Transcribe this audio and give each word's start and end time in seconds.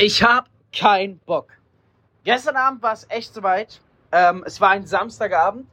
Ich 0.00 0.22
hab 0.22 0.48
keinen 0.72 1.18
Bock. 1.18 1.48
Gestern 2.22 2.54
Abend 2.54 2.82
war 2.82 2.92
es 2.92 3.04
echt 3.08 3.34
soweit. 3.34 3.80
Ähm, 4.12 4.44
es 4.46 4.60
war 4.60 4.70
ein 4.70 4.86
Samstagabend. 4.86 5.66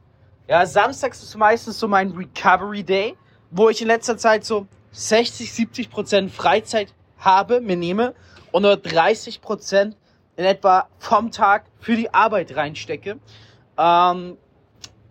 Ja, 0.48 0.66
samstags 0.66 1.22
ist 1.22 1.36
meistens 1.36 1.78
so 1.78 1.86
mein 1.86 2.10
Recovery 2.10 2.82
Day, 2.82 3.16
wo 3.52 3.68
ich 3.68 3.80
in 3.80 3.86
letzter 3.86 4.16
Zeit 4.16 4.44
so 4.44 4.66
60, 4.90 5.52
70 5.52 5.90
Prozent 5.90 6.32
Freizeit 6.32 6.92
habe, 7.18 7.60
mir 7.60 7.76
nehme 7.76 8.14
und 8.50 8.62
nur 8.62 8.76
30 8.76 9.40
Prozent 9.40 9.96
in 10.34 10.44
etwa 10.44 10.88
vom 10.98 11.30
Tag 11.30 11.66
für 11.78 11.94
die 11.94 12.12
Arbeit 12.12 12.56
reinstecke. 12.56 13.20
Ähm, 13.78 14.36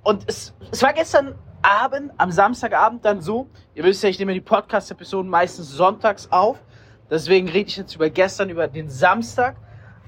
und 0.03 0.23
es, 0.27 0.53
es 0.71 0.83
war 0.83 0.91
gestern 0.91 1.35
Abend, 1.61 2.11
am 2.17 2.31
Samstagabend 2.31 3.05
dann 3.05 3.21
so, 3.21 3.47
ihr 3.75 3.85
wisst 3.85 4.03
ja, 4.03 4.09
ich 4.09 4.19
nehme 4.19 4.33
die 4.33 4.41
Podcast-Episoden 4.41 5.29
meistens 5.29 5.69
sonntags 5.69 6.29
auf. 6.33 6.59
Deswegen 7.09 7.47
rede 7.47 7.69
ich 7.69 7.77
jetzt 7.77 7.95
über 7.95 8.09
gestern, 8.09 8.49
über 8.49 8.67
den 8.67 8.89
Samstag 8.89 9.55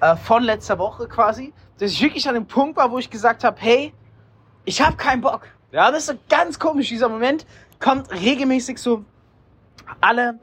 äh, 0.01 0.15
von 0.15 0.43
letzter 0.43 0.77
Woche 0.79 1.07
quasi, 1.07 1.53
dass 1.77 1.91
ich 1.91 2.01
wirklich 2.01 2.27
an 2.27 2.35
dem 2.35 2.47
Punkt 2.47 2.77
war, 2.77 2.91
wo 2.91 2.97
ich 2.97 3.09
gesagt 3.09 3.43
habe, 3.43 3.57
hey, 3.59 3.93
ich 4.65 4.81
habe 4.81 4.97
keinen 4.97 5.21
Bock. 5.21 5.47
Ja, 5.71 5.91
das 5.91 5.99
ist 5.99 6.05
so 6.07 6.13
ganz 6.29 6.57
komisch. 6.57 6.89
Dieser 6.89 7.09
Moment 7.09 7.45
kommt 7.79 8.11
regelmäßig 8.11 8.79
so 8.79 9.05
alle 10.01 10.39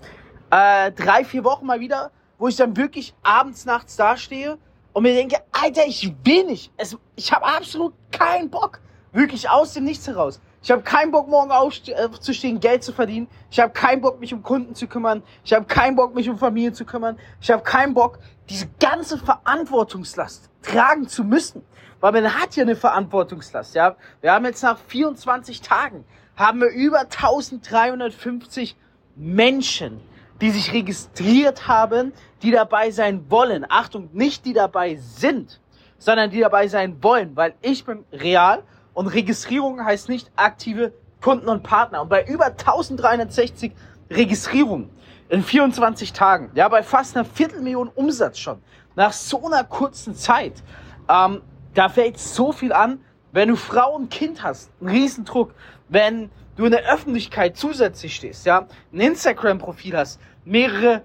äh, 0.50 0.92
drei, 0.92 1.24
vier 1.24 1.44
Wochen 1.44 1.66
mal 1.66 1.80
wieder, 1.80 2.10
wo 2.38 2.48
ich 2.48 2.56
dann 2.56 2.77
wirklich 2.77 3.14
abends, 3.22 3.64
nachts 3.64 3.96
dastehe 3.96 4.58
und 4.92 5.02
mir 5.02 5.14
denke, 5.14 5.38
Alter, 5.52 5.86
ich 5.86 6.14
will 6.24 6.44
nicht. 6.44 6.72
Es, 6.77 6.96
ich 7.16 7.32
habe 7.32 7.44
absolut 7.44 7.94
keinen 8.12 8.48
Bock. 8.48 8.80
Wirklich 9.12 9.48
aus 9.48 9.74
dem 9.74 9.84
Nichts 9.84 10.06
heraus. 10.06 10.41
Ich 10.64 10.70
habe 10.70 10.80
keinen 10.80 11.10
Bock, 11.10 11.28
morgen 11.28 11.50
aufzustehen, 11.50 12.59
Geld 12.59 12.82
zu 12.82 12.95
verdienen. 12.95 13.28
Ich 13.50 13.60
habe 13.60 13.74
keinen 13.74 14.00
Bock, 14.00 14.18
mich 14.18 14.32
um 14.32 14.42
Kunden 14.42 14.74
zu 14.74 14.86
kümmern. 14.86 15.22
Ich 15.45 15.52
habe 15.52 15.66
keinen 15.66 15.95
Bock, 15.95 16.14
mich 16.14 16.30
um 16.30 16.38
Familie 16.38 16.72
zu 16.72 16.86
kümmern. 16.86 17.18
Ich 17.42 17.50
habe 17.50 17.62
keinen 17.62 17.92
Bock, 17.92 18.18
diese 18.48 18.70
ganze 18.80 19.19
Verantwortungslast 19.19 20.48
tragen 20.62 21.06
zu 21.06 21.22
müssen. 21.22 21.62
Weil 22.00 22.12
man 22.12 22.41
hat 22.41 22.56
ja 22.56 22.62
eine 22.62 22.77
Verantwortungslast, 22.77 23.75
ja. 23.75 23.94
Wir 24.22 24.33
haben 24.33 24.47
jetzt 24.47 24.62
nach 24.62 24.78
24 24.78 25.61
Tagen, 25.61 26.06
haben 26.34 26.62
wir 26.62 26.69
über 26.69 27.00
1350 27.00 28.75
Menschen, 29.16 30.00
die 30.41 30.50
sich 30.50 30.72
registriert 30.72 31.69
haben, 31.69 32.14
die 32.41 32.53
dabei 32.53 32.91
sein 32.91 33.31
wollen. 33.31 33.66
Achtung, 33.69 34.08
nicht 34.14 34.47
die 34.47 34.55
dabei 34.55 34.97
sind, 34.97 35.60
sondern 35.98 36.31
die 36.31 36.41
dabei 36.41 36.69
sein 36.69 37.03
wollen, 37.03 37.36
weil 37.36 37.55
ich 37.60 37.84
bin 37.84 38.06
real 38.12 38.62
und 38.95 39.09
Registrierung 39.09 39.84
heißt 39.84 40.09
nicht 40.09 40.31
aktive 40.37 40.92
Kunden 41.20 41.48
und 41.48 41.62
Partner. 41.62 42.03
Und 42.03 42.09
bei 42.09 42.25
über 42.25 42.47
1360 42.47 43.73
Registrierungen 44.11 44.91
in 45.28 45.42
24 45.42 46.12
Tagen, 46.12 46.50
ja, 46.55 46.69
bei 46.69 46.83
fast 46.83 47.17
einer 47.17 47.25
Viertelmillion 47.25 47.89
Umsatz 47.89 48.39
schon, 48.39 48.62
nach 48.95 49.12
so 49.12 49.47
einer 49.47 49.65
kurzen 49.65 50.15
Zeit, 50.15 50.62
ähm, 51.09 51.42
da 51.75 51.89
fällt 51.89 52.19
so 52.19 52.53
viel 52.53 52.72
an, 52.72 53.00
wenn 53.33 53.48
du 53.48 53.56
Frau 53.56 53.95
und 53.97 54.11
Kind 54.11 54.42
hast, 54.42 54.70
ein 54.81 54.89
Riesendruck, 54.89 55.55
wenn 55.89 56.31
du 56.56 56.67
in 56.67 56.70
der 56.70 56.84
Öffentlichkeit 56.92 57.56
zusätzlich 57.56 58.15
stehst, 58.15 58.47
ja, 58.47 58.67
ein 58.92 59.00
Instagram-Profil 59.00 59.97
hast, 59.97 60.20
mehrere, 60.45 61.03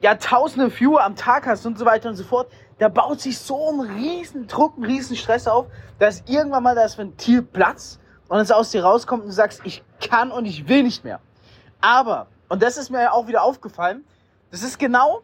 ja, 0.00 0.14
tausende 0.14 0.70
Viewer 0.70 1.04
am 1.04 1.16
Tag 1.16 1.46
hast 1.46 1.66
und 1.66 1.78
so 1.78 1.84
weiter 1.84 2.08
und 2.08 2.14
so 2.14 2.24
fort, 2.24 2.50
da 2.78 2.88
baut 2.88 3.20
sich 3.20 3.38
so 3.38 3.70
ein 3.70 3.80
riesen 3.80 4.46
Druck, 4.46 4.78
ein 4.78 4.84
riesen 4.84 5.16
Stress 5.16 5.46
auf, 5.48 5.66
dass 5.98 6.22
irgendwann 6.26 6.62
mal 6.62 6.74
das 6.74 6.96
Ventil 6.96 7.42
platzt 7.42 8.00
und 8.28 8.38
es 8.38 8.50
aus 8.50 8.70
dir 8.70 8.84
rauskommt 8.84 9.22
und 9.22 9.28
du 9.28 9.34
sagst, 9.34 9.60
ich 9.64 9.82
kann 10.00 10.30
und 10.30 10.44
ich 10.44 10.68
will 10.68 10.84
nicht 10.84 11.04
mehr. 11.04 11.20
Aber, 11.80 12.28
und 12.48 12.62
das 12.62 12.76
ist 12.76 12.90
mir 12.90 13.02
ja 13.02 13.12
auch 13.12 13.26
wieder 13.26 13.42
aufgefallen, 13.42 14.04
das 14.50 14.62
ist 14.62 14.78
genau 14.78 15.22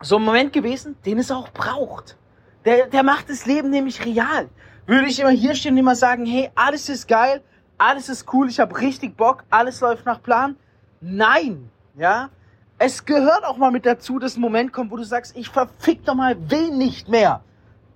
so 0.00 0.16
ein 0.16 0.22
Moment 0.22 0.52
gewesen, 0.52 0.96
den 1.04 1.18
es 1.18 1.30
auch 1.30 1.48
braucht. 1.50 2.16
Der, 2.64 2.86
der 2.86 3.02
macht 3.02 3.28
das 3.28 3.44
Leben 3.46 3.70
nämlich 3.70 4.04
real. 4.04 4.48
Würde 4.86 5.06
ich 5.06 5.18
immer 5.20 5.30
hier 5.30 5.54
stehen 5.54 5.72
und 5.72 5.78
immer 5.78 5.96
sagen, 5.96 6.26
hey, 6.26 6.50
alles 6.54 6.88
ist 6.88 7.08
geil, 7.08 7.42
alles 7.78 8.08
ist 8.08 8.32
cool, 8.32 8.48
ich 8.48 8.60
habe 8.60 8.78
richtig 8.78 9.16
Bock, 9.16 9.44
alles 9.50 9.80
läuft 9.80 10.06
nach 10.06 10.22
Plan. 10.22 10.56
Nein, 11.00 11.70
ja, 11.96 12.30
es 12.84 13.04
gehört 13.04 13.44
auch 13.44 13.58
mal 13.58 13.70
mit 13.70 13.86
dazu, 13.86 14.18
dass 14.18 14.36
ein 14.36 14.40
Moment 14.40 14.72
kommt, 14.72 14.90
wo 14.90 14.96
du 14.96 15.04
sagst, 15.04 15.36
ich 15.36 15.48
verfick 15.48 16.04
doch 16.04 16.16
mal, 16.16 16.50
will 16.50 16.72
nicht 16.72 17.08
mehr. 17.08 17.40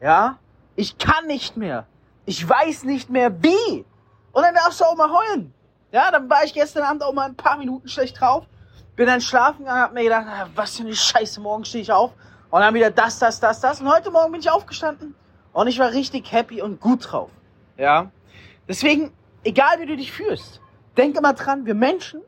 Ja? 0.00 0.38
Ich 0.76 0.97
kann 0.97 1.26
nicht 1.26 1.56
mehr. 1.56 1.86
Ich 2.24 2.48
weiß 2.48 2.84
nicht 2.84 3.10
mehr 3.10 3.42
wie. 3.42 3.84
Und 4.30 4.42
dann 4.42 4.54
darfst 4.54 4.80
du 4.80 4.84
auch 4.84 4.94
mal 4.94 5.10
heulen. 5.10 5.52
Ja, 5.91 6.12
dann 6.12 6.30
war 6.30 6.44
ich 6.44 6.54
gestern 6.54 6.84
Abend 6.84 7.02
auch 7.02 7.12
mal 7.12 7.24
ein 7.24 7.34
paar 7.34 7.58
Minuten 7.58 7.88
schlecht 7.88 8.20
drauf. 8.20 8.44
Bin 8.94 9.06
dann 9.06 9.20
schlafen 9.20 9.60
gegangen, 9.64 9.80
hab 9.80 9.92
mir 9.92 10.04
gedacht, 10.04 10.26
ah, 10.28 10.48
was 10.54 10.76
für 10.76 10.84
eine 10.84 10.94
Scheiße, 10.94 11.41
morgen 11.41 11.64
stehe 11.64 11.82
ich 11.82 11.91
auf. 11.91 12.12
Und 12.50 12.60
dann 12.60 12.72
wieder 12.72 12.92
das, 12.92 13.18
das, 13.18 13.41
das, 13.41 13.60
das. 13.60 13.80
Und 13.80 13.92
heute 13.92 14.12
Morgen 14.12 14.30
bin 14.30 14.41
ich 14.41 14.50
aufgestanden. 14.50 15.16
Und 15.53 15.66
ich 15.66 15.80
war 15.80 15.91
richtig 15.91 16.30
happy 16.30 16.62
und 16.62 16.80
gut 16.80 17.10
drauf. 17.10 17.30
Ja. 17.76 18.12
Deswegen, 18.68 19.12
egal 19.42 19.80
wie 19.80 19.86
du 19.86 19.97
dich 19.97 20.12
fühlst, 20.12 20.60
denk 20.97 21.16
immer 21.16 21.32
dran, 21.32 21.66
wir 21.66 21.74
Menschen, 21.74 22.20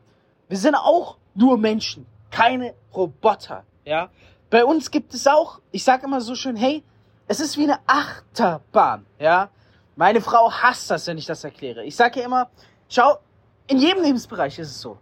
wir 0.49 0.59
sind 0.59 0.75
auch 0.75 1.19
nur 1.35 1.57
Menschen 1.57 2.05
keine 2.31 2.75
Roboter, 2.95 3.65
ja. 3.85 4.11
Bei 4.51 4.65
uns 4.65 4.91
gibt 4.91 5.15
es 5.15 5.27
auch, 5.27 5.61
ich 5.73 5.85
sage 5.85 6.07
immer 6.07 6.21
so 6.21 6.35
schön, 6.35 6.57
hey, 6.57 6.83
es 7.27 7.41
ist 7.41 7.59
wie 7.59 7.65
eine 7.65 7.79
Achterbahn, 7.87 9.07
ja. 9.19 9.51
Meine 9.97 10.21
Frau 10.21 10.51
hasst 10.53 10.91
das, 10.91 11.07
wenn 11.07 11.19
ich 11.19 11.27
das 11.27 11.45
erkläre. 11.45 11.85
Ich 11.85 11.97
sage 11.97 12.21
ihr 12.21 12.27
immer, 12.27 12.51
schau, 12.89 13.19
in 13.67 13.79
jedem 13.79 14.03
Lebensbereich 14.03 14.59
ist 14.59 14.71
es 14.71 14.81
so. 14.81 14.99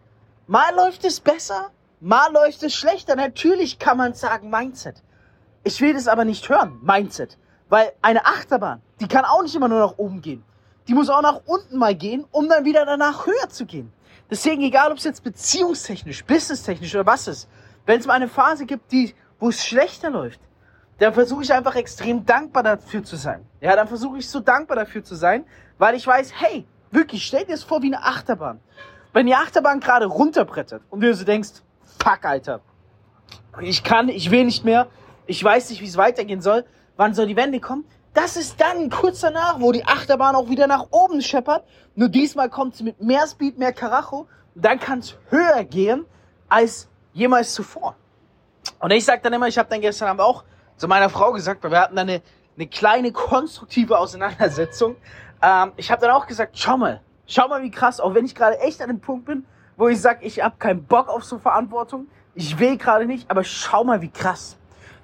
Mal 0.47 0.75
läuft 0.75 1.05
es 1.05 1.21
besser, 1.21 1.71
mal 2.01 2.33
läuft 2.33 2.63
es 2.63 2.75
schlechter. 2.75 3.15
Natürlich 3.15 3.79
kann 3.79 3.97
man 3.97 4.15
sagen 4.15 4.51
Mindset. 4.51 5.03
Ich 5.65 5.81
will 5.81 5.95
das 5.95 6.09
aber 6.09 6.25
nicht 6.25 6.49
hören, 6.49 6.81
Mindset. 6.83 7.39
Weil 7.69 7.93
eine 8.01 8.25
Achterbahn, 8.27 8.81
die 9.01 9.09
kann 9.09 9.25
auch 9.25 9.43
nicht 9.43 9.55
immer 9.55 9.69
nur 9.69 9.81
nach 9.81 9.99
oben 9.99 10.23
gehen. 10.23 10.45
Die 10.89 10.95
muss 10.95 11.11
auch 11.11 11.23
nach 11.23 11.41
unten 11.47 11.79
mal 11.79 11.95
gehen, 11.95 12.25
um 12.31 12.49
dann 12.49 12.65
wieder 12.65 12.87
danach 12.87 13.27
höher 13.27 13.49
zu 13.49 13.67
gehen. 13.67 13.93
Deswegen, 14.31 14.63
egal 14.63 14.91
ob 14.91 14.99
es 14.99 15.05
jetzt 15.05 15.23
beziehungstechnisch, 15.23 16.25
businesstechnisch 16.25 16.95
oder 16.95 17.07
was 17.07 17.29
ist, 17.29 17.49
wenn 17.85 18.01
es 18.01 18.07
mal 18.07 18.15
eine 18.15 18.29
Phase 18.29 18.67
gibt, 18.67 18.91
die, 18.91 19.15
wo 19.39 19.49
es 19.49 19.65
schlechter 19.65 20.11
läuft, 20.11 20.41
dann 20.99 21.15
versuche 21.15 21.43
ich 21.43 21.53
einfach 21.53 21.77
extrem 21.77 22.25
dankbar 22.25 22.63
dafür 22.63 23.05
zu 23.05 23.17
sein. 23.17 23.47
Ja, 23.61 23.77
dann 23.77 23.87
versuche 23.87 24.19
ich 24.19 24.29
so 24.29 24.41
dankbar 24.41 24.77
dafür 24.77 25.05
zu 25.05 25.15
sein, 25.15 25.45
weil 25.79 25.95
ich 25.95 26.07
weiß, 26.07 26.33
hey, 26.35 26.67
wirklich, 26.91 27.25
stell 27.27 27.45
dir 27.45 27.53
das 27.53 27.63
vor 27.63 27.83
wie 27.83 27.87
eine 27.87 28.03
Achterbahn. 28.03 28.61
Wenn 29.13 29.27
die 29.27 29.35
Achterbahn 29.35 29.81
gerade 29.81 30.07
runterbrettert 30.07 30.83
und 30.91 31.01
du 31.01 31.15
so 31.15 31.25
denkst, 31.25 31.51
fuck, 31.99 32.25
Alter, 32.25 32.61
ich 33.61 33.85
kann, 33.85 34.09
ich 34.09 34.31
will 34.31 34.45
nicht 34.45 34.65
mehr, 34.65 34.89
ich 35.27 35.43
weiß 35.43 35.71
nicht, 35.71 35.81
wie 35.81 35.87
es 35.87 35.97
weitergehen 35.97 36.41
soll, 36.41 36.65
wann 36.97 37.15
soll 37.15 37.27
die 37.27 37.37
Wende 37.37 37.61
kommen, 37.61 37.85
das 38.17 38.37
ist 38.37 38.59
dann 38.61 38.89
kurz 38.89 39.21
danach, 39.21 39.61
wo 39.61 39.73
die 39.73 39.85
Achterbahn 39.85 40.35
auch 40.37 40.49
wieder 40.49 40.67
nach 40.67 40.87
oben 40.91 41.21
scheppert. 41.21 41.65
Nur 41.95 42.09
diesmal 42.09 42.49
kommt 42.49 42.75
sie 42.75 42.83
mit 42.83 43.01
mehr 43.01 43.27
Speed, 43.27 43.59
mehr 43.59 43.75
Karacho. 43.75 44.27
Dann 44.55 44.81
kann 44.81 45.01
es 45.01 45.17
höher 45.29 45.65
gehen 45.65 46.07
als 46.49 46.89
jemals 47.13 47.53
zuvor. 47.53 47.95
Und 48.81 48.91
ich 48.91 49.05
sag 49.05 49.23
dann 49.23 49.35
immer, 49.35 49.49
ich 49.49 49.59
habe 49.59 49.69
dann 49.69 49.83
gestern 49.83 50.09
Abend 50.09 50.23
auch 50.23 50.45
zu 50.79 50.89
meiner 50.89 51.11
Frau 51.11 51.33
gesagt, 51.33 51.63
weil 51.63 51.73
wir 51.73 51.81
hatten 51.81 51.95
dann 51.95 52.09
eine, 52.09 52.23
eine 52.57 52.67
kleine 52.67 53.13
konstruktive 53.13 53.99
Auseinandersetzung. 53.99 54.97
Ähm, 55.43 55.73
ich 55.77 55.91
habe 55.91 56.01
dann 56.01 56.13
auch 56.13 56.27
gesagt, 56.27 56.59
schau 56.59 56.79
mal, 56.79 57.03
schau 57.27 57.49
mal 57.49 57.63
wie 57.63 57.71
krass, 57.71 58.01
auch 58.01 58.15
wenn 58.15 58.25
ich 58.25 58.35
gerade 58.35 58.59
echt 58.61 58.81
an 58.81 58.89
dem 58.89 59.01
Punkt 59.01 59.27
bin, 59.27 59.45
wo 59.77 59.89
ich 59.89 60.01
sag, 60.01 60.25
ich 60.25 60.43
habe 60.43 60.57
keinen 60.59 60.85
Bock 60.85 61.09
auf 61.09 61.23
so 61.23 61.39
Verantwortung, 61.39 62.09
ich 62.35 62.59
will 62.59 62.79
gerade 62.79 63.05
nicht, 63.05 63.31
aber 63.31 63.45
schau 63.45 63.85
mal 63.85 64.01
wie 64.01 64.11
krass. 64.11 64.57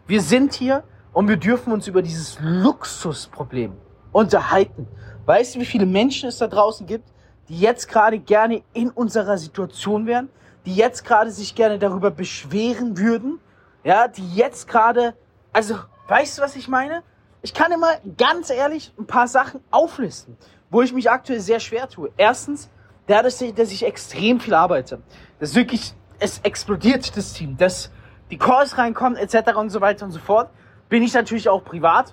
Wir 0.06 0.22
sind 0.22 0.54
hier 0.54 0.82
und 1.12 1.28
wir 1.28 1.36
dürfen 1.36 1.72
uns 1.72 1.86
über 1.86 2.02
dieses 2.02 2.38
Luxusproblem 2.40 3.72
unterhalten. 4.12 4.88
Weißt 5.26 5.54
du, 5.54 5.60
wie 5.60 5.66
viele 5.66 5.86
Menschen 5.86 6.28
es 6.28 6.38
da 6.38 6.46
draußen 6.46 6.86
gibt, 6.86 7.08
die 7.48 7.58
jetzt 7.58 7.88
gerade 7.88 8.18
gerne 8.18 8.62
in 8.72 8.90
unserer 8.90 9.38
Situation 9.38 10.06
wären, 10.06 10.28
die 10.64 10.74
jetzt 10.74 11.04
gerade 11.04 11.30
sich 11.30 11.54
gerne 11.54 11.78
darüber 11.78 12.10
beschweren 12.10 12.96
würden, 12.98 13.40
ja, 13.84 14.08
die 14.08 14.34
jetzt 14.34 14.68
gerade, 14.68 15.14
also, 15.52 15.76
weißt 16.08 16.38
du, 16.38 16.42
was 16.42 16.56
ich 16.56 16.68
meine? 16.68 17.02
Ich 17.42 17.52
kann 17.52 17.72
immer 17.72 17.90
ganz 18.16 18.50
ehrlich 18.50 18.92
ein 18.98 19.06
paar 19.06 19.26
Sachen 19.26 19.60
auflisten, 19.70 20.36
wo 20.70 20.82
ich 20.82 20.92
mich 20.92 21.10
aktuell 21.10 21.40
sehr 21.40 21.58
schwer 21.58 21.88
tue. 21.88 22.10
Erstens, 22.16 22.70
dadurch, 23.06 23.52
dass 23.54 23.72
ich 23.72 23.84
extrem 23.84 24.38
viel 24.38 24.54
arbeite, 24.54 25.02
dass 25.40 25.54
wirklich, 25.54 25.94
es 26.20 26.38
explodiert 26.44 27.16
das 27.16 27.32
Team, 27.32 27.56
dass 27.56 27.90
die 28.30 28.38
Calls 28.38 28.78
reinkommen, 28.78 29.18
etc. 29.18 29.56
und 29.56 29.70
so 29.70 29.80
weiter 29.80 30.04
und 30.04 30.12
so 30.12 30.20
fort 30.20 30.50
bin 30.92 31.02
ich 31.02 31.14
natürlich 31.14 31.48
auch 31.48 31.64
privat 31.64 32.12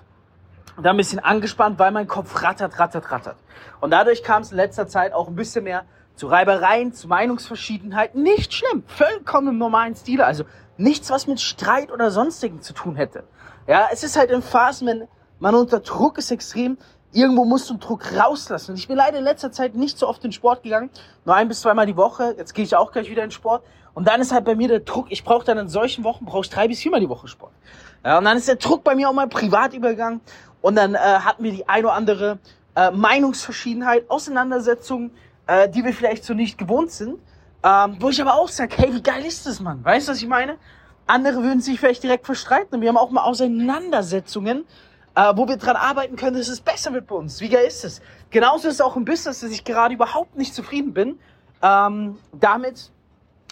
da 0.82 0.88
ein 0.88 0.96
bisschen 0.96 1.18
angespannt, 1.18 1.78
weil 1.78 1.90
mein 1.90 2.08
Kopf 2.08 2.42
rattert, 2.42 2.78
rattert, 2.78 3.10
rattert. 3.10 3.36
Und 3.82 3.90
dadurch 3.90 4.22
kam 4.22 4.40
es 4.40 4.52
in 4.52 4.56
letzter 4.56 4.88
Zeit 4.88 5.12
auch 5.12 5.28
ein 5.28 5.34
bisschen 5.34 5.64
mehr 5.64 5.84
zu 6.14 6.28
Reibereien, 6.28 6.94
zu 6.94 7.06
Meinungsverschiedenheiten. 7.06 8.22
Nicht 8.22 8.54
schlimm, 8.54 8.82
vollkommen 8.86 9.48
im 9.48 9.58
normalen 9.58 9.94
Stil. 9.94 10.22
Also 10.22 10.44
nichts, 10.78 11.10
was 11.10 11.26
mit 11.26 11.42
Streit 11.42 11.92
oder 11.92 12.10
sonstigen 12.10 12.62
zu 12.62 12.72
tun 12.72 12.96
hätte. 12.96 13.24
Ja, 13.66 13.88
es 13.92 14.02
ist 14.02 14.16
halt 14.16 14.30
in 14.30 14.40
Phasen, 14.40 14.86
wenn 14.86 15.08
man 15.40 15.54
unter 15.54 15.80
Druck 15.80 16.16
ist 16.16 16.30
extrem, 16.30 16.78
irgendwo 17.12 17.44
musst 17.44 17.68
du 17.68 17.76
Druck 17.76 18.16
rauslassen. 18.16 18.70
Und 18.70 18.78
ich 18.78 18.88
bin 18.88 18.96
leider 18.96 19.18
in 19.18 19.24
letzter 19.24 19.52
Zeit 19.52 19.74
nicht 19.74 19.98
so 19.98 20.08
oft 20.08 20.24
in 20.24 20.32
Sport 20.32 20.62
gegangen, 20.62 20.88
nur 21.26 21.34
ein 21.34 21.48
bis 21.48 21.60
zweimal 21.60 21.84
die 21.84 21.98
Woche. 21.98 22.34
Jetzt 22.38 22.54
gehe 22.54 22.64
ich 22.64 22.74
auch 22.74 22.92
gleich 22.92 23.10
wieder 23.10 23.24
in 23.24 23.30
Sport. 23.30 23.62
Und 23.94 24.06
dann 24.08 24.20
ist 24.20 24.32
halt 24.32 24.44
bei 24.44 24.54
mir 24.54 24.68
der 24.68 24.80
Druck, 24.80 25.06
ich 25.10 25.24
brauche 25.24 25.44
dann 25.44 25.58
in 25.58 25.68
solchen 25.68 26.04
Wochen, 26.04 26.24
brauche 26.24 26.42
ich 26.42 26.50
drei 26.50 26.68
bis 26.68 26.80
viermal 26.80 27.00
die 27.00 27.08
Woche 27.08 27.28
Sport. 27.28 27.52
Ja, 28.04 28.18
und 28.18 28.24
dann 28.24 28.36
ist 28.36 28.48
der 28.48 28.56
Druck 28.56 28.84
bei 28.84 28.94
mir 28.94 29.08
auch 29.08 29.12
mal 29.12 29.28
privat 29.28 29.74
übergegangen. 29.74 30.20
Und 30.62 30.76
dann 30.76 30.94
äh, 30.94 30.98
hatten 30.98 31.42
wir 31.42 31.52
die 31.52 31.68
ein 31.68 31.84
oder 31.84 31.94
andere 31.94 32.38
äh, 32.76 32.90
Meinungsverschiedenheit, 32.90 34.08
Auseinandersetzung, 34.10 35.10
äh, 35.46 35.68
die 35.68 35.84
wir 35.84 35.92
vielleicht 35.92 36.24
so 36.24 36.34
nicht 36.34 36.58
gewohnt 36.58 36.90
sind. 36.90 37.18
Ähm, 37.62 37.96
wo 38.00 38.08
ich 38.08 38.20
aber 38.20 38.34
auch 38.34 38.48
sage, 38.48 38.74
hey, 38.76 38.94
wie 38.94 39.02
geil 39.02 39.24
ist 39.24 39.46
das, 39.46 39.60
Mann? 39.60 39.84
Weißt 39.84 40.08
du, 40.08 40.12
was 40.12 40.22
ich 40.22 40.28
meine? 40.28 40.56
Andere 41.06 41.42
würden 41.42 41.60
sich 41.60 41.78
vielleicht 41.78 42.02
direkt 42.02 42.24
verstreiten. 42.24 42.74
Und 42.74 42.80
wir 42.80 42.88
haben 42.88 42.96
auch 42.96 43.10
mal 43.10 43.24
Auseinandersetzungen, 43.24 44.64
äh, 45.14 45.32
wo 45.34 45.46
wir 45.46 45.56
dran 45.56 45.76
arbeiten 45.76 46.16
können, 46.16 46.36
dass 46.36 46.48
es 46.48 46.60
besser 46.60 46.92
wird 46.92 47.06
bei 47.06 47.16
uns. 47.16 47.40
Wie 47.40 47.48
geil 47.48 47.66
ist 47.66 47.84
es? 47.84 48.00
Genauso 48.30 48.68
ist 48.68 48.74
es 48.74 48.80
auch 48.80 48.96
im 48.96 49.04
Business, 49.04 49.40
dass 49.40 49.50
ich 49.50 49.64
gerade 49.64 49.94
überhaupt 49.94 50.36
nicht 50.36 50.54
zufrieden 50.54 50.94
bin 50.94 51.18
ähm, 51.62 52.18
damit, 52.32 52.90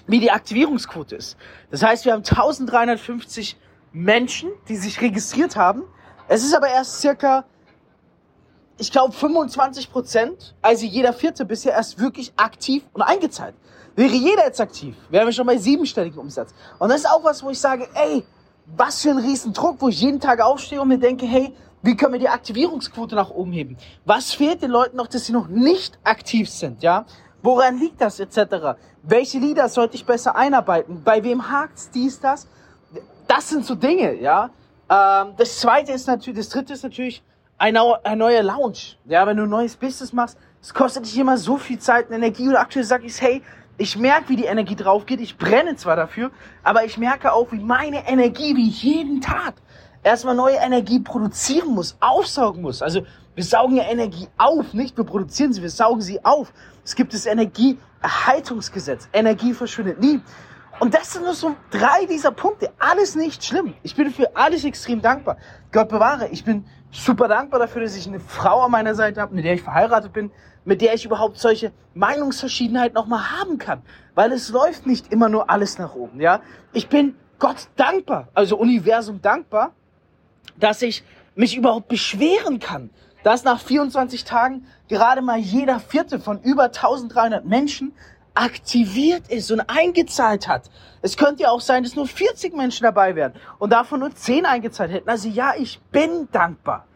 wie 0.08 0.18
die 0.18 0.32
Aktivierungsquote 0.32 1.14
ist. 1.14 1.36
Das 1.70 1.82
heißt, 1.82 2.04
wir 2.04 2.12
haben 2.12 2.24
1350 2.24 3.56
Menschen, 3.92 4.50
die 4.68 4.76
sich 4.76 5.00
registriert 5.00 5.54
haben. 5.54 5.84
Es 6.26 6.42
ist 6.42 6.54
aber 6.54 6.68
erst 6.68 7.00
circa, 7.00 7.44
ich 8.78 8.90
glaube, 8.90 9.12
25 9.12 9.92
Prozent, 9.92 10.54
also 10.62 10.84
jeder 10.84 11.12
Vierte 11.12 11.44
bisher 11.44 11.72
erst 11.72 12.00
wirklich 12.00 12.32
aktiv 12.36 12.82
und 12.92 13.02
eingezahlt. 13.02 13.54
Wäre 13.94 14.14
jeder 14.14 14.44
jetzt 14.44 14.60
aktiv, 14.60 14.96
wären 15.10 15.26
wir 15.26 15.32
schon 15.32 15.46
bei 15.46 15.56
siebenstelligen 15.56 16.18
Umsatz. 16.18 16.54
Und 16.78 16.88
das 16.88 17.00
ist 17.00 17.10
auch 17.10 17.24
was, 17.24 17.42
wo 17.42 17.50
ich 17.50 17.58
sage, 17.58 17.88
ey, 17.94 18.24
was 18.76 19.02
für 19.02 19.10
ein 19.10 19.18
Riesendruck, 19.18 19.76
wo 19.80 19.88
ich 19.88 20.00
jeden 20.00 20.20
Tag 20.20 20.40
aufstehe 20.40 20.80
und 20.80 20.88
mir 20.88 20.98
denke, 20.98 21.26
hey, 21.26 21.54
wie 21.82 21.96
können 21.96 22.12
wir 22.12 22.20
die 22.20 22.28
Aktivierungsquote 22.28 23.14
nach 23.14 23.30
oben 23.30 23.52
heben? 23.52 23.76
Was 24.04 24.32
fehlt 24.32 24.62
den 24.62 24.70
Leuten 24.70 24.96
noch, 24.96 25.06
dass 25.06 25.26
sie 25.26 25.32
noch 25.32 25.48
nicht 25.48 25.98
aktiv 26.04 26.50
sind, 26.50 26.82
ja? 26.82 27.06
Woran 27.42 27.78
liegt 27.78 28.00
das 28.00 28.20
etc.? 28.20 28.76
Welche 29.02 29.38
Lieder 29.38 29.68
sollte 29.68 29.94
ich 29.94 30.04
besser 30.04 30.36
einarbeiten? 30.36 31.02
Bei 31.04 31.22
wem 31.22 31.50
hakt's 31.50 31.90
dies, 31.90 32.20
das? 32.20 32.48
Das 33.26 33.48
sind 33.48 33.64
so 33.64 33.74
Dinge, 33.74 34.14
ja? 34.20 34.50
Ähm, 34.90 35.34
das 35.36 35.60
zweite 35.60 35.92
ist 35.92 36.06
natürlich, 36.06 36.38
das 36.38 36.48
dritte 36.48 36.72
ist 36.72 36.82
natürlich 36.82 37.22
ein, 37.58 37.76
ein 37.76 38.18
neuer 38.18 38.42
Lounge. 38.42 38.96
Ja, 39.04 39.26
wenn 39.26 39.36
du 39.36 39.44
ein 39.44 39.50
neues 39.50 39.76
Business 39.76 40.12
machst, 40.12 40.38
es 40.60 40.74
kostet 40.74 41.04
dich 41.04 41.18
immer 41.18 41.36
so 41.36 41.56
viel 41.56 41.78
Zeit 41.78 42.08
und 42.08 42.14
Energie 42.14 42.48
und 42.48 42.56
aktuell 42.56 42.84
sage 42.84 43.06
ich, 43.06 43.20
hey, 43.20 43.42
ich 43.76 43.96
merke, 43.96 44.30
wie 44.30 44.36
die 44.36 44.44
Energie 44.44 44.74
drauf 44.74 45.06
geht. 45.06 45.20
Ich 45.20 45.38
brenne 45.38 45.76
zwar 45.76 45.94
dafür, 45.94 46.32
aber 46.64 46.84
ich 46.84 46.98
merke 46.98 47.32
auch, 47.32 47.52
wie 47.52 47.60
meine 47.60 48.08
Energie, 48.08 48.56
wie 48.56 48.68
jeden 48.68 49.20
Tag, 49.20 49.54
erstmal 50.02 50.34
neue 50.34 50.56
Energie 50.56 50.98
produzieren 50.98 51.74
muss, 51.74 51.96
aufsaugen 52.00 52.62
muss. 52.62 52.82
Also 52.82 53.02
wir 53.38 53.44
saugen 53.44 53.76
ja 53.76 53.84
Energie 53.84 54.26
auf, 54.36 54.74
nicht 54.74 54.96
wir 54.96 55.04
produzieren 55.04 55.52
sie, 55.52 55.62
wir 55.62 55.70
saugen 55.70 56.00
sie 56.00 56.24
auf. 56.24 56.52
Es 56.84 56.96
gibt 56.96 57.14
das 57.14 57.24
Energieerhaltungsgesetz. 57.24 59.08
Energie 59.12 59.54
verschwindet 59.54 60.00
nie. 60.00 60.20
Und 60.80 60.92
das 60.92 61.12
sind 61.12 61.22
nur 61.22 61.34
so 61.34 61.54
drei 61.70 62.04
dieser 62.06 62.32
Punkte. 62.32 62.72
Alles 62.80 63.14
nicht 63.14 63.44
schlimm. 63.44 63.74
Ich 63.84 63.94
bin 63.94 64.10
für 64.10 64.34
alles 64.34 64.64
extrem 64.64 65.00
dankbar. 65.00 65.36
Gott 65.70 65.88
bewahre, 65.88 66.26
ich 66.30 66.44
bin 66.44 66.64
super 66.90 67.28
dankbar 67.28 67.60
dafür, 67.60 67.82
dass 67.82 67.94
ich 67.94 68.08
eine 68.08 68.18
Frau 68.18 68.62
an 68.62 68.72
meiner 68.72 68.96
Seite 68.96 69.20
habe, 69.20 69.36
mit 69.36 69.44
der 69.44 69.54
ich 69.54 69.62
verheiratet 69.62 70.12
bin, 70.12 70.32
mit 70.64 70.80
der 70.80 70.94
ich 70.94 71.04
überhaupt 71.04 71.38
solche 71.38 71.70
Meinungsverschiedenheiten 71.94 72.96
nochmal 72.96 73.38
haben 73.38 73.58
kann. 73.58 73.82
Weil 74.16 74.32
es 74.32 74.48
läuft 74.48 74.84
nicht 74.84 75.12
immer 75.12 75.28
nur 75.28 75.48
alles 75.48 75.78
nach 75.78 75.94
oben, 75.94 76.20
ja. 76.20 76.40
Ich 76.72 76.88
bin 76.88 77.14
Gott 77.38 77.68
dankbar, 77.76 78.30
also 78.34 78.56
Universum 78.56 79.22
dankbar, 79.22 79.74
dass 80.56 80.82
ich 80.82 81.04
mich 81.36 81.56
überhaupt 81.56 81.86
beschweren 81.86 82.58
kann. 82.58 82.90
Dass 83.22 83.44
nach 83.44 83.60
24 83.60 84.24
Tagen 84.24 84.66
gerade 84.88 85.22
mal 85.22 85.38
jeder 85.38 85.80
vierte 85.80 86.20
von 86.20 86.40
über 86.42 86.64
1300 86.64 87.44
Menschen 87.44 87.92
aktiviert 88.34 89.28
ist 89.28 89.50
und 89.50 89.60
eingezahlt 89.60 90.46
hat. 90.46 90.70
Es 91.02 91.16
könnte 91.16 91.42
ja 91.42 91.50
auch 91.50 91.60
sein, 91.60 91.82
dass 91.82 91.96
nur 91.96 92.06
40 92.06 92.54
Menschen 92.54 92.84
dabei 92.84 93.16
wären 93.16 93.32
und 93.58 93.70
davon 93.70 94.00
nur 94.00 94.14
10 94.14 94.46
eingezahlt 94.46 94.92
hätten. 94.92 95.08
Also 95.08 95.28
ja, 95.28 95.54
ich 95.58 95.80
bin 95.90 96.28
dankbar. 96.30 96.86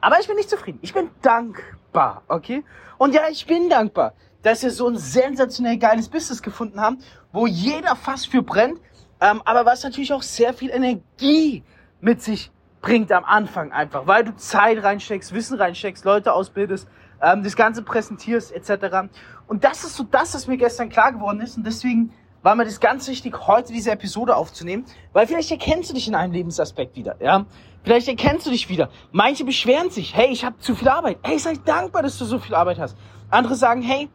Aber 0.00 0.20
ich 0.20 0.26
bin 0.26 0.36
nicht 0.36 0.50
zufrieden. 0.50 0.78
Ich 0.82 0.94
bin 0.94 1.10
dankbar, 1.20 2.22
okay? 2.28 2.64
Und 2.98 3.14
ja, 3.14 3.22
ich 3.30 3.46
bin 3.46 3.68
dankbar, 3.68 4.14
dass 4.42 4.62
wir 4.62 4.70
so 4.70 4.88
ein 4.88 4.96
sensationell 4.96 5.76
geiles 5.76 6.08
Business 6.08 6.42
gefunden 6.42 6.80
haben, 6.80 6.98
wo 7.32 7.46
jeder 7.46 7.96
fast 7.96 8.28
für 8.28 8.42
brennt, 8.42 8.80
ähm, 9.20 9.42
aber 9.44 9.64
was 9.64 9.82
natürlich 9.82 10.12
auch 10.12 10.22
sehr 10.22 10.54
viel 10.54 10.70
Energie 10.70 11.64
mit 12.00 12.22
sich 12.22 12.50
bringt 12.82 13.12
am 13.12 13.24
Anfang 13.24 13.72
einfach, 13.72 14.06
weil 14.06 14.24
du 14.24 14.36
Zeit 14.36 14.82
reinsteckst, 14.82 15.32
Wissen 15.32 15.56
reinsteckst, 15.56 16.04
Leute 16.04 16.34
ausbildest, 16.34 16.88
ähm, 17.22 17.42
das 17.42 17.56
Ganze 17.56 17.82
präsentierst 17.82 18.52
etc. 18.52 19.08
Und 19.46 19.64
das 19.64 19.84
ist 19.84 19.96
so 19.96 20.02
das, 20.02 20.34
was 20.34 20.46
mir 20.48 20.58
gestern 20.58 20.90
klar 20.90 21.12
geworden 21.12 21.40
ist 21.40 21.56
und 21.56 21.64
deswegen 21.64 22.12
war 22.42 22.56
mir 22.56 22.64
das 22.64 22.80
ganz 22.80 23.06
wichtig, 23.06 23.46
heute 23.46 23.72
diese 23.72 23.92
Episode 23.92 24.36
aufzunehmen, 24.36 24.84
weil 25.12 25.28
vielleicht 25.28 25.52
erkennst 25.52 25.90
du 25.90 25.94
dich 25.94 26.08
in 26.08 26.16
einem 26.16 26.32
Lebensaspekt 26.32 26.96
wieder, 26.96 27.16
ja? 27.20 27.46
Vielleicht 27.84 28.08
erkennst 28.08 28.46
du 28.46 28.50
dich 28.50 28.68
wieder. 28.68 28.90
Manche 29.10 29.44
beschweren 29.44 29.90
sich, 29.90 30.14
hey, 30.14 30.28
ich 30.28 30.44
habe 30.44 30.58
zu 30.58 30.74
viel 30.76 30.88
Arbeit. 30.88 31.18
Hey, 31.22 31.38
sei 31.38 31.54
dankbar, 31.54 32.02
dass 32.02 32.16
du 32.16 32.24
so 32.24 32.38
viel 32.38 32.54
Arbeit 32.54 32.78
hast. 32.78 32.96
Andere 33.28 33.56
sagen, 33.56 33.82
hey, 33.82 34.08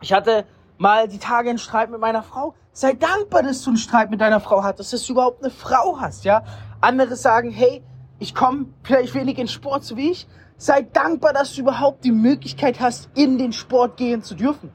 ich 0.00 0.12
hatte 0.12 0.46
mal 0.78 1.06
die 1.06 1.18
Tage 1.18 1.50
einen 1.50 1.58
Streit 1.58 1.90
mit 1.90 2.00
meiner 2.00 2.24
Frau. 2.24 2.54
Sei 2.72 2.94
dankbar, 2.94 3.44
dass 3.44 3.62
du 3.62 3.70
einen 3.70 3.76
Streit 3.76 4.10
mit 4.10 4.20
deiner 4.20 4.40
Frau 4.40 4.64
hattest, 4.64 4.92
dass 4.92 5.06
du 5.06 5.12
überhaupt 5.12 5.44
eine 5.44 5.52
Frau 5.52 6.00
hast, 6.00 6.24
ja? 6.24 6.42
Andere 6.82 7.14
sagen, 7.16 7.50
hey, 7.50 7.82
ich 8.18 8.34
komme 8.34 8.66
vielleicht 8.82 9.14
wenig 9.14 9.38
in 9.38 9.48
Sport, 9.48 9.84
so 9.84 9.96
wie 9.96 10.10
ich. 10.10 10.26
Sei 10.56 10.82
dankbar, 10.82 11.32
dass 11.32 11.54
du 11.54 11.60
überhaupt 11.60 12.04
die 12.04 12.12
Möglichkeit 12.12 12.80
hast, 12.80 13.08
in 13.14 13.38
den 13.38 13.52
Sport 13.52 13.96
gehen 13.96 14.22
zu 14.22 14.34
dürfen. 14.34 14.70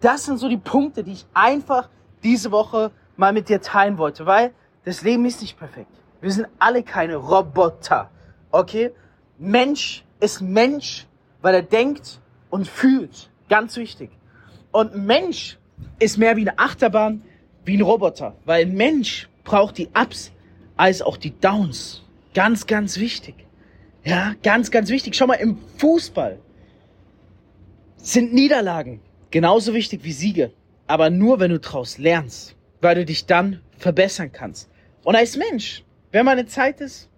Das 0.00 0.24
sind 0.24 0.38
so 0.38 0.48
die 0.48 0.56
Punkte, 0.56 1.02
die 1.02 1.12
ich 1.12 1.26
einfach 1.34 1.88
diese 2.22 2.52
Woche 2.52 2.92
mal 3.16 3.32
mit 3.32 3.48
dir 3.48 3.60
teilen 3.60 3.98
wollte, 3.98 4.24
weil 4.24 4.52
das 4.84 5.02
Leben 5.02 5.24
ist 5.24 5.40
nicht 5.40 5.58
perfekt. 5.58 5.90
Wir 6.20 6.30
sind 6.30 6.46
alle 6.58 6.82
keine 6.82 7.16
Roboter. 7.16 8.10
Okay? 8.52 8.92
Mensch 9.36 10.04
ist 10.20 10.40
Mensch, 10.40 11.06
weil 11.42 11.54
er 11.54 11.62
denkt 11.62 12.20
und 12.50 12.68
fühlt. 12.68 13.30
Ganz 13.48 13.76
wichtig. 13.76 14.10
Und 14.70 14.94
Mensch 14.94 15.58
ist 15.98 16.18
mehr 16.18 16.36
wie 16.36 16.48
eine 16.48 16.58
Achterbahn, 16.58 17.22
wie 17.64 17.76
ein 17.76 17.82
Roboter. 17.82 18.36
Weil 18.44 18.66
Mensch 18.66 19.28
braucht 19.42 19.78
die 19.78 19.88
Ups 19.88 20.30
als 20.78 21.02
auch 21.02 21.18
die 21.18 21.38
Downs. 21.38 22.02
Ganz, 22.32 22.66
ganz 22.66 22.98
wichtig. 22.98 23.34
Ja, 24.04 24.34
ganz, 24.42 24.70
ganz 24.70 24.88
wichtig. 24.88 25.14
Schau 25.14 25.26
mal, 25.26 25.34
im 25.34 25.58
Fußball 25.76 26.38
sind 27.96 28.32
Niederlagen 28.32 29.00
genauso 29.30 29.74
wichtig 29.74 30.04
wie 30.04 30.12
Siege. 30.12 30.52
Aber 30.86 31.10
nur, 31.10 31.40
wenn 31.40 31.50
du 31.50 31.60
daraus 31.60 31.98
lernst, 31.98 32.56
weil 32.80 32.94
du 32.94 33.04
dich 33.04 33.26
dann 33.26 33.60
verbessern 33.76 34.32
kannst. 34.32 34.70
Und 35.04 35.16
als 35.16 35.36
Mensch, 35.36 35.84
wenn 36.12 36.24
mal 36.24 36.32
eine 36.32 36.46
Zeit 36.46 36.80
ist, 36.80 37.10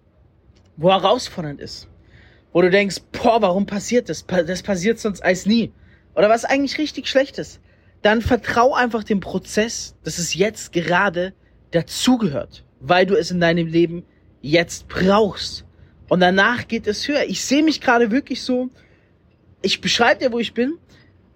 wo 0.75 0.89
herausfordernd 0.89 1.61
ist, 1.61 1.87
wo 2.51 2.61
du 2.61 2.69
denkst, 2.69 2.97
boah, 3.11 3.41
warum 3.41 3.65
passiert 3.65 4.09
das? 4.09 4.25
Das 4.25 4.63
passiert 4.63 4.99
sonst 4.99 5.23
als 5.23 5.45
nie. 5.45 5.71
Oder 6.15 6.29
was 6.29 6.43
eigentlich 6.43 6.77
richtig 6.77 7.07
schlecht 7.07 7.37
ist, 7.37 7.61
dann 8.01 8.21
vertrau 8.21 8.73
einfach 8.73 9.03
dem 9.03 9.19
Prozess, 9.19 9.95
dass 10.03 10.17
es 10.17 10.33
jetzt 10.33 10.73
gerade 10.73 11.33
dazugehört, 11.69 12.65
weil 12.81 13.05
du 13.05 13.15
es 13.15 13.31
in 13.31 13.39
deinem 13.39 13.67
Leben 13.67 14.03
jetzt 14.41 14.87
brauchst. 14.87 15.65
Und 16.09 16.19
danach 16.19 16.67
geht 16.67 16.87
es 16.87 17.07
höher. 17.07 17.23
Ich 17.27 17.45
sehe 17.45 17.63
mich 17.63 17.79
gerade 17.79 18.11
wirklich 18.11 18.41
so, 18.41 18.69
ich 19.61 19.79
beschreibe 19.79 20.19
dir, 20.19 20.31
wo 20.31 20.39
ich 20.39 20.53
bin. 20.53 20.73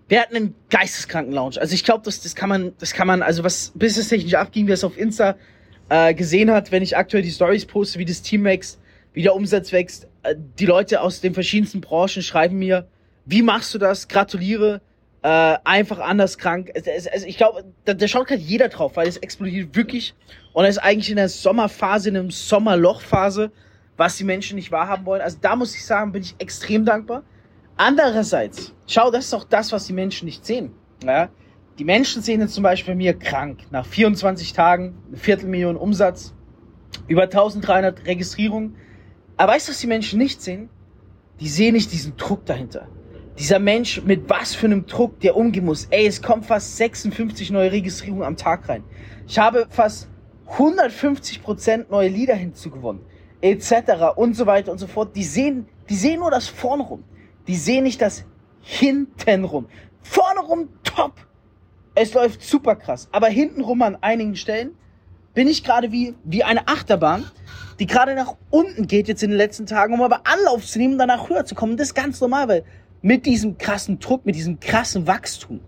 Wir 0.07 0.19
hatten 0.21 0.35
einen 0.35 0.55
geisteskranken 0.69 1.33
Lounge. 1.33 1.55
Also 1.59 1.73
ich 1.73 1.83
glaube, 1.83 2.03
das, 2.03 2.21
das 2.21 2.35
kann 2.35 2.49
man, 2.49 2.73
das 2.79 2.93
kann 2.93 3.07
man, 3.07 3.21
also 3.21 3.43
was 3.43 3.71
businesstechnisch 3.75 4.33
abging, 4.33 4.67
wer 4.67 4.73
es 4.73 4.83
auf 4.83 4.97
Insta 4.97 5.35
äh, 5.89 6.13
gesehen 6.13 6.51
hat, 6.51 6.71
wenn 6.71 6.83
ich 6.83 6.97
aktuell 6.97 7.23
die 7.23 7.31
Stories 7.31 7.65
poste, 7.65 7.99
wie 7.99 8.05
das 8.05 8.21
Team 8.21 8.43
wächst, 8.43 8.79
wie 9.13 9.23
der 9.23 9.35
Umsatz 9.35 9.71
wächst. 9.71 10.07
Äh, 10.23 10.35
die 10.59 10.65
Leute 10.65 11.01
aus 11.01 11.21
den 11.21 11.33
verschiedensten 11.33 11.81
Branchen 11.81 12.21
schreiben 12.21 12.57
mir, 12.57 12.87
wie 13.25 13.41
machst 13.41 13.73
du 13.73 13.77
das? 13.77 14.07
Gratuliere. 14.07 14.81
Äh, 15.25 15.57
einfach 15.63 15.97
anders 15.97 16.37
krank. 16.37 16.71
Also 16.75 17.25
ich 17.25 17.37
glaube, 17.37 17.65
da, 17.83 17.95
da 17.95 18.07
schaut 18.07 18.27
gerade 18.27 18.43
jeder 18.43 18.69
drauf, 18.69 18.95
weil 18.95 19.07
es 19.07 19.17
explodiert 19.17 19.75
wirklich. 19.75 20.13
Und 20.53 20.65
er 20.65 20.69
ist 20.69 20.77
eigentlich 20.77 21.09
in 21.09 21.15
der 21.15 21.29
Sommerphase, 21.29 22.09
in 22.09 22.13
der 22.13 22.29
Sommerlochphase, 22.29 23.51
was 23.97 24.17
die 24.17 24.23
Menschen 24.23 24.53
nicht 24.53 24.71
wahrhaben 24.71 25.03
wollen. 25.07 25.23
Also 25.23 25.39
da 25.41 25.55
muss 25.55 25.73
ich 25.73 25.83
sagen, 25.83 26.11
bin 26.11 26.21
ich 26.21 26.35
extrem 26.37 26.85
dankbar. 26.85 27.23
Andererseits, 27.75 28.71
schau, 28.85 29.09
das 29.09 29.25
ist 29.25 29.33
auch 29.33 29.45
das, 29.45 29.71
was 29.71 29.87
die 29.87 29.93
Menschen 29.93 30.25
nicht 30.25 30.45
sehen. 30.45 30.75
Ja? 31.03 31.29
Die 31.79 31.85
Menschen 31.85 32.21
sehen 32.21 32.41
jetzt 32.41 32.53
zum 32.53 32.61
Beispiel 32.61 32.93
bei 32.93 32.97
mir 32.97 33.17
krank. 33.17 33.61
Nach 33.71 33.83
24 33.87 34.53
Tagen, 34.53 34.95
eine 35.07 35.17
Viertelmillion 35.17 35.75
Umsatz, 35.75 36.35
über 37.07 37.23
1300 37.23 38.05
Registrierungen. 38.05 38.75
Aber 39.37 39.53
weißt 39.53 39.69
du, 39.69 39.71
was 39.71 39.79
die 39.79 39.87
Menschen 39.87 40.19
nicht 40.19 40.43
sehen? 40.43 40.69
Die 41.39 41.49
sehen 41.49 41.73
nicht 41.73 41.91
diesen 41.91 42.15
Druck 42.15 42.45
dahinter. 42.45 42.87
Dieser 43.37 43.59
Mensch 43.59 44.01
mit 44.03 44.29
was 44.29 44.55
für 44.55 44.65
einem 44.65 44.85
Druck 44.85 45.19
der 45.19 45.35
umgehen 45.35 45.65
muss. 45.65 45.87
Ey, 45.89 46.07
es 46.07 46.21
kommen 46.21 46.43
fast 46.43 46.77
56 46.77 47.51
neue 47.51 47.71
Registrierungen 47.71 48.23
am 48.23 48.37
Tag 48.37 48.69
rein. 48.69 48.83
Ich 49.27 49.37
habe 49.37 49.67
fast 49.69 50.07
150 50.47 51.43
Prozent 51.43 51.91
neue 51.91 52.07
Lieder 52.07 52.35
hinzugewonnen. 52.35 53.01
Etc. 53.41 53.73
und 54.15 54.35
so 54.35 54.45
weiter 54.45 54.71
und 54.71 54.77
so 54.77 54.87
fort. 54.87 55.15
Die 55.15 55.23
sehen, 55.23 55.67
die 55.89 55.95
sehen 55.95 56.19
nur 56.21 56.31
das 56.31 56.47
vorne 56.47 56.83
rum. 56.83 57.03
Die 57.47 57.57
sehen 57.57 57.83
nicht 57.83 58.01
das 58.01 58.23
hinten 58.61 59.43
rum. 59.43 59.67
Vorne 60.01 60.39
rum 60.39 60.69
top. 60.83 61.13
Es 61.93 62.13
läuft 62.13 62.41
super 62.41 62.75
krass. 62.75 63.09
Aber 63.11 63.27
hintenrum 63.27 63.81
an 63.81 63.97
einigen 63.99 64.35
Stellen 64.35 64.71
bin 65.33 65.47
ich 65.49 65.63
gerade 65.63 65.91
wie, 65.91 66.15
wie 66.23 66.43
eine 66.43 66.67
Achterbahn, 66.67 67.25
die 67.79 67.85
gerade 67.85 68.15
nach 68.15 68.35
unten 68.49 68.87
geht 68.87 69.09
jetzt 69.09 69.21
in 69.21 69.31
den 69.31 69.37
letzten 69.37 69.65
Tagen, 69.65 69.93
um 69.93 70.01
aber 70.01 70.21
Anlauf 70.25 70.65
zu 70.65 70.79
nehmen, 70.79 70.97
danach 70.97 71.29
höher 71.29 71.45
zu 71.45 71.55
kommen. 71.55 71.75
Das 71.75 71.89
ist 71.89 71.93
ganz 71.93 72.21
normal, 72.21 72.47
weil 72.47 72.63
mit 73.01 73.25
diesem 73.25 73.57
krassen 73.57 73.99
Druck, 73.99 74.25
mit 74.25 74.35
diesem 74.35 74.59
krassen 74.59 75.07
Wachstum 75.07 75.61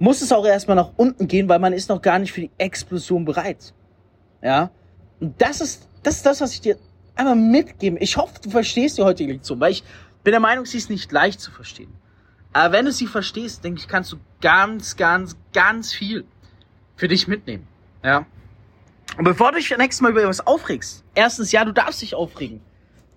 muss 0.00 0.22
es 0.22 0.32
auch 0.32 0.46
erstmal 0.46 0.76
nach 0.76 0.92
unten 0.96 1.28
gehen, 1.28 1.48
weil 1.48 1.58
man 1.58 1.74
ist 1.74 1.90
noch 1.90 2.02
gar 2.02 2.18
nicht 2.18 2.32
für 2.32 2.40
die 2.40 2.50
Explosion 2.58 3.24
bereit. 3.24 3.74
Ja? 4.42 4.70
Und 5.20 5.40
das 5.40 5.60
ist, 5.60 5.86
das 6.02 6.16
ist 6.16 6.26
das, 6.26 6.40
was 6.40 6.54
ich 6.54 6.62
dir 6.62 6.78
einmal 7.14 7.36
mitgebe. 7.36 7.98
Ich 7.98 8.16
hoffe, 8.16 8.40
du 8.42 8.50
verstehst 8.50 8.96
die 8.96 9.02
heutige 9.02 9.32
Lektion, 9.32 9.60
weil 9.60 9.72
ich 9.72 9.84
bin 10.24 10.32
der 10.32 10.40
Meinung, 10.40 10.64
sie 10.64 10.78
ist 10.78 10.88
nicht 10.88 11.12
leicht 11.12 11.40
zu 11.40 11.50
verstehen. 11.50 11.92
Aber 12.54 12.72
wenn 12.72 12.86
du 12.86 12.92
sie 12.92 13.06
verstehst, 13.06 13.62
denke 13.62 13.80
ich, 13.80 13.88
kannst 13.88 14.10
du 14.10 14.16
ganz, 14.40 14.96
ganz, 14.96 15.36
ganz 15.52 15.92
viel 15.92 16.24
für 16.96 17.06
dich 17.06 17.28
mitnehmen. 17.28 17.68
Ja? 18.02 18.26
Und 19.18 19.24
bevor 19.24 19.52
du 19.52 19.58
dich 19.58 19.70
nächstes 19.76 20.00
Mal 20.00 20.12
über 20.12 20.26
was 20.26 20.46
aufregst, 20.46 21.04
erstens, 21.14 21.52
ja, 21.52 21.64
du 21.64 21.72
darfst 21.72 22.00
dich 22.00 22.14
aufregen. 22.14 22.62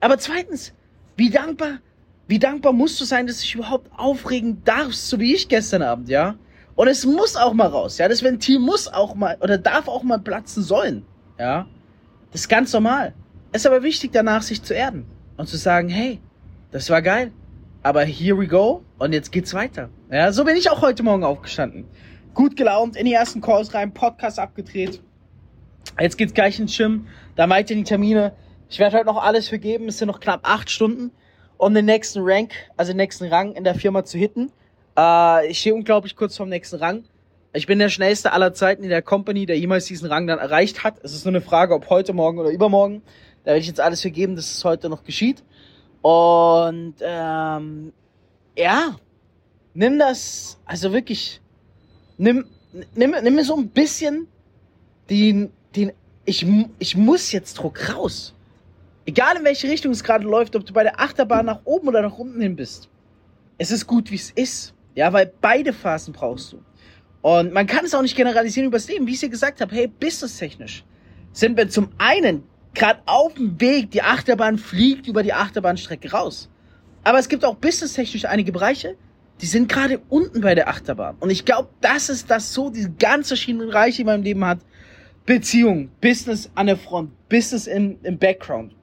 Aber 0.01 0.17
zweitens, 0.17 0.73
wie 1.15 1.29
dankbar, 1.29 1.79
wie 2.27 2.39
dankbar 2.39 2.73
musst 2.73 2.99
du 3.01 3.05
sein, 3.05 3.27
dass 3.27 3.37
du 3.37 3.41
dich 3.43 3.55
überhaupt 3.55 3.91
aufregen 3.97 4.63
darfst, 4.63 5.09
so 5.09 5.19
wie 5.19 5.35
ich 5.35 5.47
gestern 5.47 5.81
Abend, 5.81 6.09
ja? 6.09 6.35
Und 6.75 6.87
es 6.87 7.05
muss 7.05 7.35
auch 7.35 7.53
mal 7.53 7.67
raus, 7.67 7.97
ja? 7.97 8.07
Das 8.07 8.23
Ventil 8.23 8.59
muss 8.59 8.87
auch 8.87 9.15
mal, 9.15 9.37
oder 9.41 9.57
darf 9.57 9.87
auch 9.87 10.03
mal 10.03 10.19
platzen 10.19 10.63
sollen, 10.63 11.05
ja? 11.37 11.67
Das 12.31 12.41
ist 12.41 12.49
ganz 12.49 12.73
normal. 12.73 13.13
Es 13.51 13.61
ist 13.61 13.67
aber 13.67 13.83
wichtig, 13.83 14.11
danach 14.11 14.41
sich 14.41 14.63
zu 14.63 14.73
erden 14.73 15.05
und 15.37 15.47
zu 15.47 15.57
sagen, 15.57 15.89
hey, 15.89 16.19
das 16.71 16.89
war 16.89 17.01
geil, 17.01 17.31
aber 17.83 18.03
here 18.03 18.37
we 18.39 18.47
go 18.47 18.83
und 18.97 19.13
jetzt 19.13 19.31
geht's 19.31 19.53
weiter. 19.53 19.89
Ja, 20.09 20.31
so 20.31 20.43
bin 20.45 20.55
ich 20.55 20.71
auch 20.71 20.81
heute 20.81 21.03
Morgen 21.03 21.23
aufgestanden. 21.23 21.85
Gut 22.33 22.55
gelaunt, 22.55 22.95
in 22.95 23.05
die 23.05 23.13
ersten 23.13 23.41
Calls 23.41 23.73
rein, 23.75 23.93
Podcast 23.93 24.39
abgedreht. 24.39 25.01
Jetzt 25.99 26.17
geht's 26.17 26.33
gleich 26.33 26.59
ins 26.59 26.75
Gym, 26.75 27.07
da 27.35 27.47
weiter 27.49 27.75
die 27.75 27.83
Termine. 27.83 28.33
Ich 28.69 28.79
werde 28.79 28.97
heute 28.97 29.05
noch 29.05 29.21
alles 29.21 29.49
vergeben, 29.49 29.87
es 29.89 29.99
sind 29.99 30.07
noch 30.07 30.19
knapp 30.19 30.39
acht 30.43 30.71
Stunden, 30.71 31.11
um 31.63 31.73
den 31.73 31.85
nächsten 31.85 32.21
Rank, 32.23 32.53
also 32.77 32.91
den 32.91 32.97
nächsten 32.97 33.25
Rang 33.25 33.53
in 33.53 33.63
der 33.63 33.75
Firma 33.75 34.03
zu 34.03 34.17
hitten. 34.17 34.51
Äh, 34.97 35.47
ich 35.47 35.59
stehe 35.59 35.75
unglaublich 35.75 36.15
kurz 36.15 36.37
vorm 36.37 36.49
nächsten 36.49 36.77
Rang. 36.77 37.03
Ich 37.53 37.67
bin 37.67 37.79
der 37.79 37.89
schnellste 37.89 38.31
aller 38.31 38.53
Zeiten 38.53 38.83
in 38.83 38.89
der 38.89 39.01
Company, 39.01 39.45
der 39.45 39.57
jemals 39.59 39.85
diesen 39.85 40.07
Rang 40.07 40.25
dann 40.25 40.39
erreicht 40.39 40.83
hat. 40.83 40.95
Es 41.03 41.13
ist 41.13 41.25
nur 41.25 41.31
eine 41.31 41.41
Frage, 41.41 41.75
ob 41.75 41.89
heute, 41.89 42.13
morgen 42.13 42.39
oder 42.39 42.49
übermorgen. 42.49 43.03
Da 43.43 43.51
werde 43.51 43.59
ich 43.59 43.67
jetzt 43.67 43.79
alles 43.79 44.01
vergeben, 44.01 44.35
dass 44.35 44.49
es 44.49 44.63
heute 44.63 44.89
noch 44.89 45.03
geschieht. 45.03 45.43
Und 46.01 46.95
ähm, 47.01 47.93
ja, 48.57 48.95
nimm 49.73 49.99
das, 49.99 50.57
also 50.65 50.93
wirklich, 50.93 51.41
nimm, 52.17 52.45
nimm, 52.95 53.15
nimm 53.21 53.35
mir 53.35 53.45
so 53.45 53.55
ein 53.55 53.69
bisschen 53.69 54.27
den, 55.09 55.51
den, 55.75 55.91
ich, 56.25 56.45
ich 56.79 56.97
muss 56.97 57.31
jetzt 57.31 57.55
Druck 57.55 57.93
raus. 57.93 58.33
Egal 59.05 59.37
in 59.37 59.43
welche 59.43 59.69
Richtung 59.69 59.91
es 59.91 60.03
gerade 60.03 60.25
läuft, 60.25 60.55
ob 60.55 60.65
du 60.65 60.73
bei 60.73 60.83
der 60.83 60.99
Achterbahn 60.99 61.45
nach 61.45 61.61
oben 61.65 61.89
oder 61.89 62.01
nach 62.01 62.17
unten 62.17 62.39
hin 62.39 62.55
bist. 62.55 62.89
Es 63.57 63.71
ist 63.71 63.85
gut, 63.85 64.11
wie 64.11 64.15
es 64.15 64.31
ist. 64.31 64.73
Ja, 64.95 65.11
weil 65.11 65.31
beide 65.41 65.73
Phasen 65.73 66.13
brauchst 66.13 66.53
du. 66.53 66.63
Und 67.21 67.53
man 67.53 67.67
kann 67.67 67.85
es 67.85 67.93
auch 67.93 68.01
nicht 68.01 68.15
generalisieren 68.15 68.67
übers 68.67 68.87
Leben. 68.87 69.07
Wie 69.07 69.13
ich 69.13 69.19
dir 69.19 69.29
gesagt 69.29 69.61
habe, 69.61 69.73
hey, 69.75 69.87
businesstechnisch 69.87 70.83
sind 71.31 71.57
wir 71.57 71.67
zum 71.69 71.89
einen 71.97 72.43
gerade 72.73 73.01
auf 73.05 73.33
dem 73.33 73.59
Weg, 73.59 73.91
die 73.91 74.01
Achterbahn 74.01 74.57
fliegt 74.57 75.07
über 75.07 75.23
die 75.23 75.33
Achterbahnstrecke 75.33 76.11
raus. 76.11 76.49
Aber 77.03 77.19
es 77.19 77.29
gibt 77.29 77.43
auch 77.45 77.55
businesstechnisch 77.55 78.25
einige 78.25 78.51
Bereiche, 78.51 78.95
die 79.41 79.45
sind 79.45 79.67
gerade 79.67 79.99
unten 80.09 80.41
bei 80.41 80.55
der 80.55 80.69
Achterbahn. 80.69 81.15
Und 81.19 81.29
ich 81.29 81.43
glaube, 81.43 81.69
das 81.81 82.09
ist 82.09 82.29
das 82.29 82.53
so, 82.53 82.69
diese 82.69 82.91
ganz 82.91 83.27
verschiedenen 83.27 83.67
Bereiche, 83.67 83.97
die 83.97 84.03
man 84.03 84.15
im 84.15 84.23
Leben 84.23 84.45
hat. 84.45 84.59
Beziehung, 85.25 85.89
Business 86.01 86.49
an 86.55 86.67
der 86.67 86.77
Front, 86.77 87.11
Business 87.29 87.67
im, 87.67 87.97
im 88.03 88.17
Background, 88.17 88.75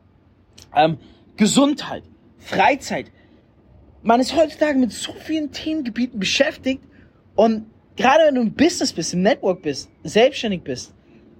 ähm, 0.74 0.98
Gesundheit, 1.36 2.02
Freizeit. 2.38 3.10
Man 4.02 4.20
ist 4.20 4.34
heutzutage 4.34 4.78
mit 4.78 4.92
so 4.92 5.12
vielen 5.12 5.52
Themengebieten 5.52 6.18
beschäftigt 6.18 6.82
und 7.34 7.66
gerade 7.96 8.24
wenn 8.26 8.34
du 8.34 8.40
im 8.42 8.52
Business 8.52 8.92
bist, 8.92 9.14
im 9.14 9.22
Network 9.22 9.62
bist, 9.62 9.90
selbstständig 10.04 10.62
bist, 10.62 10.94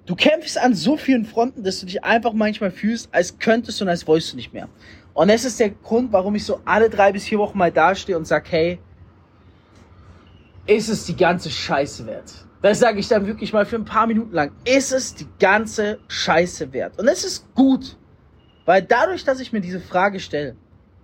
du 0.06 0.14
kämpfst 0.14 0.58
an 0.58 0.74
so 0.74 0.96
vielen 0.96 1.24
Fronten, 1.24 1.62
dass 1.62 1.80
du 1.80 1.86
dich 1.86 2.04
einfach 2.04 2.32
manchmal 2.32 2.70
fühlst, 2.70 3.08
als 3.12 3.38
könntest 3.38 3.80
und 3.80 3.88
als 3.88 4.06
wolltest 4.06 4.32
du 4.32 4.36
nicht 4.36 4.52
mehr. 4.52 4.68
Und 5.14 5.28
das 5.28 5.44
ist 5.44 5.58
der 5.58 5.70
Grund, 5.70 6.12
warum 6.12 6.34
ich 6.34 6.44
so 6.44 6.60
alle 6.64 6.88
drei 6.88 7.12
bis 7.12 7.24
vier 7.24 7.38
Wochen 7.38 7.58
mal 7.58 7.72
dastehe 7.72 8.16
und 8.16 8.26
sag, 8.26 8.50
hey, 8.50 8.78
ist 10.66 10.88
es 10.88 11.04
die 11.06 11.16
ganze 11.16 11.50
Scheiße 11.50 12.06
wert? 12.06 12.32
Das 12.62 12.78
sage 12.78 12.98
ich 13.00 13.08
dann 13.08 13.26
wirklich 13.26 13.52
mal 13.52 13.64
für 13.64 13.76
ein 13.76 13.84
paar 13.84 14.06
Minuten 14.06 14.32
lang. 14.32 14.52
Ist 14.64 14.92
es 14.92 15.14
die 15.14 15.26
ganze 15.38 15.98
Scheiße 16.08 16.72
wert? 16.72 16.98
Und 16.98 17.08
es 17.08 17.24
ist 17.24 17.54
gut, 17.54 17.96
weil 18.70 18.82
dadurch, 18.82 19.24
dass 19.24 19.40
ich 19.40 19.52
mir 19.52 19.60
diese 19.60 19.80
Frage 19.80 20.20
stelle, 20.20 20.54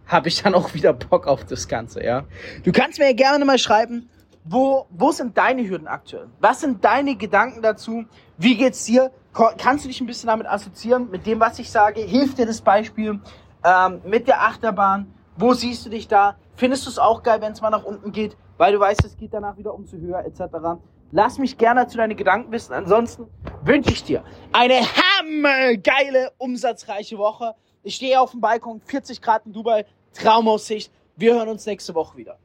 habe 0.06 0.28
ich 0.28 0.40
dann 0.40 0.54
auch 0.54 0.72
wieder 0.72 0.92
Bock 0.92 1.26
auf 1.26 1.44
das 1.44 1.66
Ganze, 1.66 2.00
ja. 2.00 2.22
Du 2.62 2.70
kannst 2.70 3.00
mir 3.00 3.12
gerne 3.12 3.44
mal 3.44 3.58
schreiben, 3.58 4.08
wo, 4.44 4.86
wo 4.90 5.10
sind 5.10 5.36
deine 5.36 5.68
Hürden 5.68 5.88
aktuell? 5.88 6.28
Was 6.38 6.60
sind 6.60 6.84
deine 6.84 7.16
Gedanken 7.16 7.62
dazu? 7.62 8.04
Wie 8.38 8.56
geht's 8.56 8.84
dir? 8.84 9.10
Kannst 9.58 9.84
du 9.84 9.88
dich 9.88 10.00
ein 10.00 10.06
bisschen 10.06 10.28
damit 10.28 10.46
assoziieren, 10.46 11.10
mit 11.10 11.26
dem, 11.26 11.40
was 11.40 11.58
ich 11.58 11.68
sage? 11.68 12.02
Hilft 12.02 12.38
dir 12.38 12.46
das 12.46 12.60
Beispiel 12.60 13.18
ähm, 13.64 14.00
mit 14.04 14.28
der 14.28 14.42
Achterbahn? 14.42 15.12
Wo 15.36 15.52
siehst 15.52 15.84
du 15.84 15.90
dich 15.90 16.06
da? 16.06 16.36
Findest 16.54 16.86
du 16.86 16.90
es 16.90 17.00
auch 17.00 17.24
geil, 17.24 17.40
wenn 17.40 17.50
es 17.50 17.60
mal 17.60 17.70
nach 17.70 17.82
unten 17.82 18.12
geht, 18.12 18.36
weil 18.58 18.74
du 18.74 18.78
weißt, 18.78 19.04
es 19.04 19.16
geht 19.16 19.34
danach 19.34 19.56
wieder 19.56 19.74
umso 19.74 19.96
höher 19.96 20.24
etc. 20.24 20.78
Lass 21.12 21.38
mich 21.38 21.56
gerne 21.56 21.86
zu 21.86 21.96
deinen 21.96 22.16
Gedanken 22.16 22.50
wissen. 22.50 22.72
Ansonsten 22.72 23.28
wünsche 23.62 23.92
ich 23.92 24.02
dir 24.02 24.24
eine 24.52 24.80
hammergeile, 24.80 26.32
umsatzreiche 26.38 27.16
Woche. 27.16 27.54
Ich 27.82 27.94
stehe 27.94 28.20
auf 28.20 28.32
dem 28.32 28.40
Balkon, 28.40 28.80
40 28.80 29.22
Grad 29.22 29.46
in 29.46 29.52
Dubai, 29.52 29.86
Traumaussicht. 30.12 30.90
Wir 31.16 31.34
hören 31.34 31.48
uns 31.48 31.64
nächste 31.64 31.94
Woche 31.94 32.16
wieder. 32.16 32.38